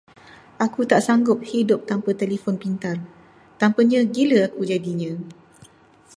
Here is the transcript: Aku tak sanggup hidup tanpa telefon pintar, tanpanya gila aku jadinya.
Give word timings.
Aku 0.65 0.81
tak 0.91 1.01
sanggup 1.07 1.39
hidup 1.51 1.79
tanpa 1.89 2.09
telefon 2.21 2.55
pintar, 2.63 2.97
tanpanya 3.61 3.99
gila 4.13 4.39
aku 4.49 4.61
jadinya. 4.71 5.13